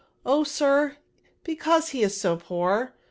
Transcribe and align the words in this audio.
''Oh, 0.25 0.43
sir, 0.43 0.97
because 1.43 1.89
he 1.89 2.01
is 2.01 2.19
so 2.19 2.35
poor. 2.37 2.95